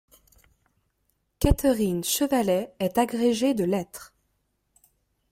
[1.39, 4.15] Catherine Chevalley est agrégée de lettres.